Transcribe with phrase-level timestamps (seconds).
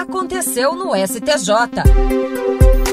[0.00, 1.82] aconteceu no STJ.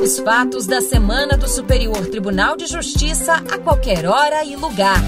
[0.01, 4.99] Os fatos da semana do Superior Tribunal de Justiça a qualquer hora e lugar.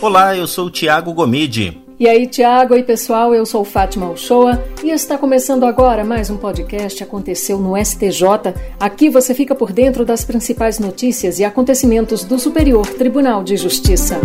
[0.00, 1.82] Olá, eu sou o Tiago Gomide.
[1.98, 6.36] E aí, Tiago, oi pessoal, eu sou Fátima Uchoa e está começando agora mais um
[6.36, 8.54] podcast Aconteceu no STJ.
[8.78, 14.20] Aqui você fica por dentro das principais notícias e acontecimentos do Superior Tribunal de Justiça.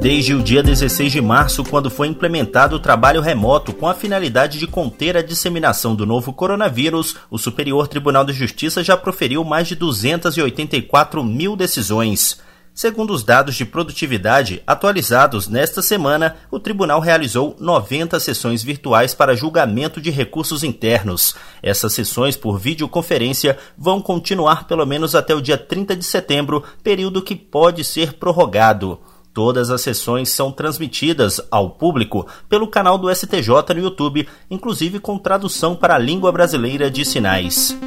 [0.00, 4.56] Desde o dia 16 de março, quando foi implementado o trabalho remoto com a finalidade
[4.56, 9.66] de conter a disseminação do novo coronavírus, o Superior Tribunal de Justiça já proferiu mais
[9.66, 12.40] de 284 mil decisões.
[12.72, 19.34] Segundo os dados de produtividade atualizados nesta semana, o tribunal realizou 90 sessões virtuais para
[19.34, 21.34] julgamento de recursos internos.
[21.60, 27.20] Essas sessões por videoconferência vão continuar pelo menos até o dia 30 de setembro, período
[27.20, 29.00] que pode ser prorrogado.
[29.38, 35.16] Todas as sessões são transmitidas ao público pelo canal do STJ no YouTube, inclusive com
[35.16, 37.78] tradução para a língua brasileira de sinais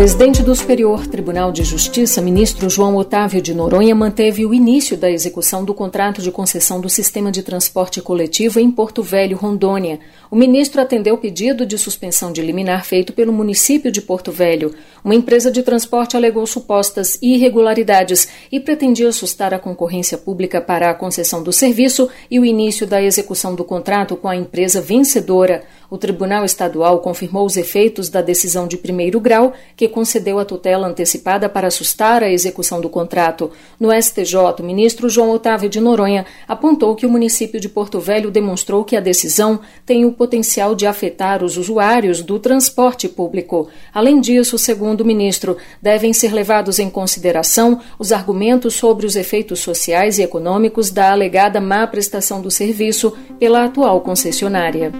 [0.00, 5.10] presidente do Superior Tribunal de Justiça, ministro João Otávio de Noronha, manteve o início da
[5.10, 10.00] execução do contrato de concessão do sistema de transporte coletivo em Porto Velho, Rondônia.
[10.30, 14.74] O ministro atendeu o pedido de suspensão de liminar feito pelo município de Porto Velho.
[15.04, 20.94] Uma empresa de transporte alegou supostas irregularidades e pretendia assustar a concorrência pública para a
[20.94, 25.62] concessão do serviço e o início da execução do contrato com a empresa vencedora.
[25.90, 30.86] O Tribunal Estadual confirmou os efeitos da decisão de primeiro grau que concedeu a tutela
[30.86, 33.50] antecipada para assustar a execução do contrato.
[33.78, 38.30] No STJ, o ministro João Otávio de Noronha apontou que o município de Porto Velho
[38.30, 43.68] demonstrou que a decisão tem o potencial de afetar os usuários do transporte público.
[43.92, 49.58] Além disso, segundo o ministro, devem ser levados em consideração os argumentos sobre os efeitos
[49.58, 54.92] sociais e econômicos da alegada má prestação do serviço pela atual concessionária.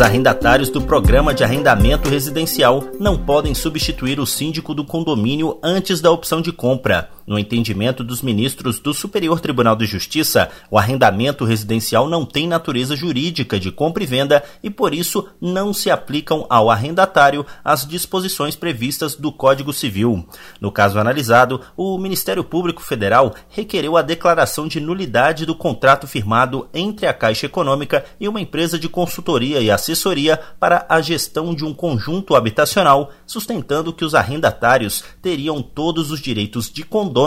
[0.00, 6.00] Os arrendatários do programa de arrendamento residencial não podem substituir o síndico do condomínio antes
[6.00, 7.10] da opção de compra.
[7.30, 12.96] No entendimento dos ministros do Superior Tribunal de Justiça, o arrendamento residencial não tem natureza
[12.96, 18.56] jurídica de compra e venda e, por isso, não se aplicam ao arrendatário as disposições
[18.56, 20.26] previstas do Código Civil.
[20.60, 26.68] No caso analisado, o Ministério Público Federal requereu a declaração de nulidade do contrato firmado
[26.74, 31.64] entre a Caixa Econômica e uma empresa de consultoria e assessoria para a gestão de
[31.64, 37.19] um conjunto habitacional, sustentando que os arrendatários teriam todos os direitos de condomínio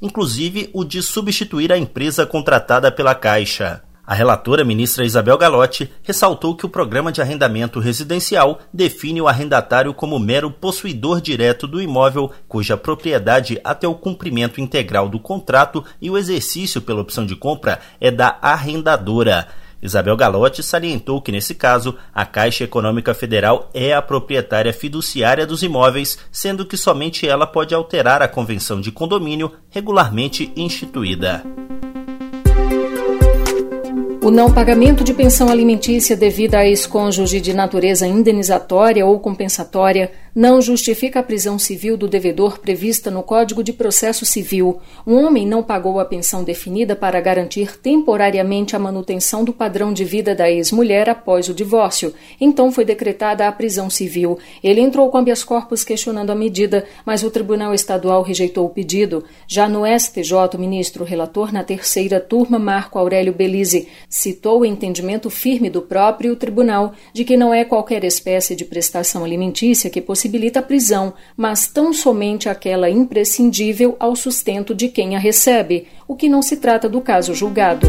[0.00, 3.82] inclusive o de substituir a empresa contratada pela Caixa.
[4.08, 9.92] A relatora ministra Isabel Galotti ressaltou que o programa de arrendamento residencial define o arrendatário
[9.92, 16.08] como mero possuidor direto do imóvel, cuja propriedade até o cumprimento integral do contrato e
[16.08, 19.46] o exercício pela opção de compra é da arrendadora.
[19.80, 25.62] Isabel Galotti salientou que, nesse caso, a Caixa Econômica Federal é a proprietária fiduciária dos
[25.62, 31.44] imóveis, sendo que somente ela pode alterar a convenção de condomínio regularmente instituída.
[34.20, 40.62] O não pagamento de pensão alimentícia devida a ex-cônjuge de natureza indenizatória ou compensatória não
[40.62, 44.78] justifica a prisão civil do devedor prevista no Código de Processo Civil.
[45.04, 50.04] Um homem não pagou a pensão definida para garantir temporariamente a manutenção do padrão de
[50.04, 52.14] vida da ex-mulher após o divórcio.
[52.40, 54.38] Então foi decretada a prisão civil.
[54.62, 59.24] Ele entrou com habeas corpus questionando a medida, mas o Tribunal Estadual rejeitou o pedido.
[59.48, 65.30] Já no STJ, o ministro relator na terceira turma, Marco Aurélio Belize, citou o entendimento
[65.30, 70.27] firme do próprio tribunal de que não é qualquer espécie de prestação alimentícia que possibilita
[70.28, 76.14] possibilita a prisão, mas tão somente aquela imprescindível ao sustento de quem a recebe, o
[76.14, 77.86] que não se trata do caso julgado.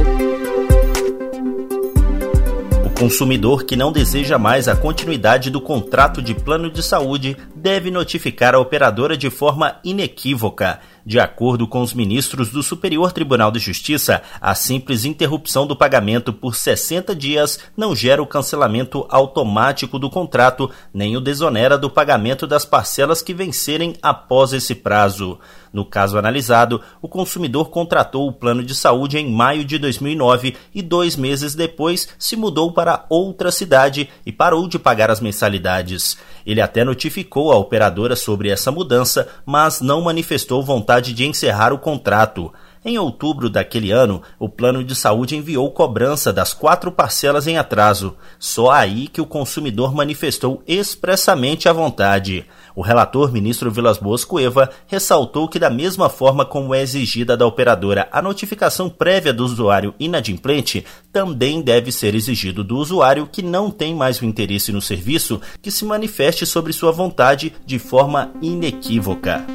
[2.99, 8.53] Consumidor que não deseja mais a continuidade do contrato de plano de saúde deve notificar
[8.53, 14.21] a operadora de forma inequívoca de acordo com os ministros do Superior Tribunal de Justiça,
[14.39, 20.69] a simples interrupção do pagamento por 60 dias não gera o cancelamento automático do contrato,
[20.93, 25.39] nem o desonera do pagamento das parcelas que vencerem após esse prazo.
[25.71, 30.81] No caso analisado, o consumidor contratou o plano de saúde em maio de 2009 e
[30.81, 36.17] dois meses depois se mudou para outra cidade e parou de pagar as mensalidades.
[36.45, 41.79] Ele até notificou a operadora sobre essa mudança, mas não manifestou vontade de encerrar o
[41.79, 42.51] contrato.
[42.83, 48.15] Em outubro daquele ano, o plano de saúde enviou cobrança das quatro parcelas em atraso.
[48.39, 52.45] Só aí que o consumidor manifestou expressamente a vontade.
[52.73, 57.45] O relator, ministro Vilas Boas Cueva, ressaltou que, da mesma forma como é exigida da
[57.45, 63.69] operadora a notificação prévia do usuário inadimplente, também deve ser exigido do usuário que não
[63.69, 69.45] tem mais o interesse no serviço que se manifeste sobre sua vontade de forma inequívoca.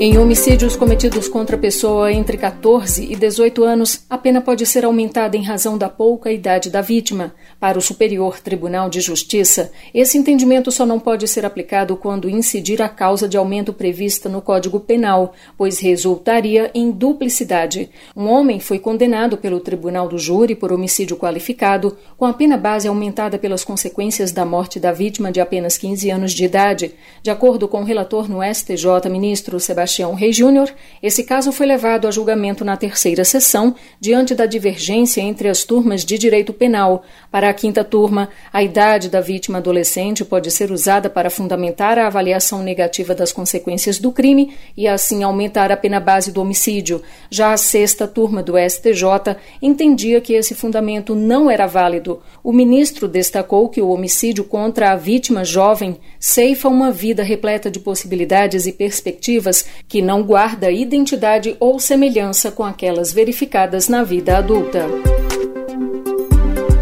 [0.00, 5.36] Em homicídios cometidos contra pessoa entre 14 e 18 anos, a pena pode ser aumentada
[5.36, 7.34] em razão da pouca idade da vítima.
[7.58, 12.80] Para o Superior Tribunal de Justiça, esse entendimento só não pode ser aplicado quando incidir
[12.80, 17.90] a causa de aumento prevista no Código Penal, pois resultaria em duplicidade.
[18.16, 22.86] Um homem foi condenado pelo Tribunal do Júri por homicídio qualificado, com a pena base
[22.86, 26.94] aumentada pelas consequências da morte da vítima de apenas 15 anos de idade.
[27.20, 30.70] De acordo com o relator no STJ, ministro Sebastião Sebastião Rei Júnior,
[31.02, 36.04] esse caso foi levado a julgamento na terceira sessão, diante da divergência entre as turmas
[36.04, 37.02] de direito penal.
[37.30, 42.06] Para a quinta turma, a idade da vítima adolescente pode ser usada para fundamentar a
[42.06, 47.02] avaliação negativa das consequências do crime e, assim, aumentar a pena base do homicídio.
[47.30, 52.20] Já a sexta turma do STJ entendia que esse fundamento não era válido.
[52.44, 57.80] O ministro destacou que o homicídio contra a vítima jovem ceifa uma vida repleta de
[57.80, 64.86] possibilidades e perspectivas que não guarda identidade ou semelhança com aquelas verificadas na vida adulta.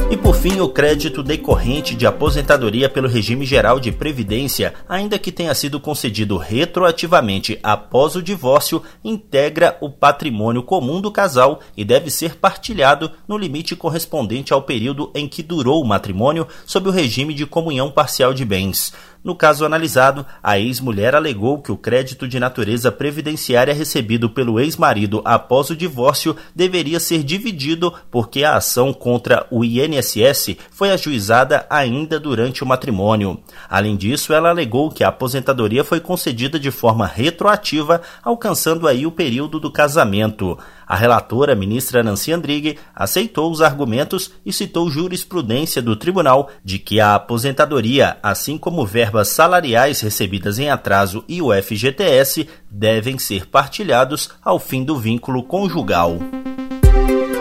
[0.09, 5.33] E por fim, o crédito decorrente de aposentadoria pelo regime geral de previdência, ainda que
[5.33, 12.09] tenha sido concedido retroativamente após o divórcio, integra o patrimônio comum do casal e deve
[12.09, 17.35] ser partilhado no limite correspondente ao período em que durou o matrimônio sob o regime
[17.35, 18.93] de comunhão parcial de bens.
[19.27, 25.21] No caso analisado, a ex-mulher alegou que o crédito de natureza previdenciária recebido pelo ex-marido
[25.25, 32.21] após o divórcio deveria ser dividido porque a ação contra o INSS foi ajuizada ainda
[32.21, 33.41] durante o matrimônio.
[33.69, 39.11] Além disso, ela alegou que a aposentadoria foi concedida de forma retroativa, alcançando aí o
[39.11, 40.57] período do casamento.
[40.87, 47.01] A relatora, ministra Nancy Andrighi, aceitou os argumentos e citou jurisprudência do tribunal de que
[47.01, 54.29] a aposentadoria, assim como verbas salariais recebidas em atraso e o FGTS, devem ser partilhados
[54.45, 56.19] ao fim do vínculo conjugal.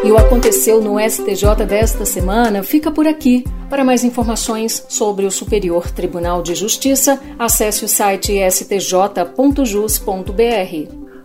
[0.03, 3.43] E o aconteceu no STJ desta semana fica por aqui.
[3.69, 9.25] Para mais informações sobre o Superior Tribunal de Justiça, acesse o site stj.jus.br.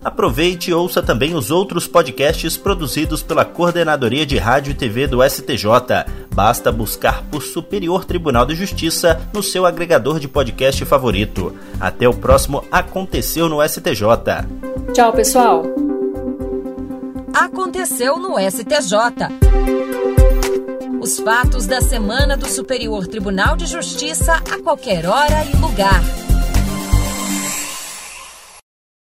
[0.02, 5.22] Aproveite e ouça também os outros podcasts produzidos pela Coordenadoria de Rádio e TV do
[5.22, 5.66] STJ.
[6.32, 11.54] Basta buscar por Superior Tribunal de Justiça no seu agregador de podcast favorito.
[11.80, 14.04] Até o próximo Aconteceu no STJ.
[14.92, 15.64] Tchau, pessoal.
[17.34, 19.28] Aconteceu no STJ.
[21.00, 26.19] Os fatos da semana do Superior Tribunal de Justiça a qualquer hora e lugar.